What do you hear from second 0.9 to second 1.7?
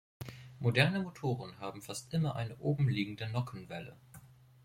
Motoren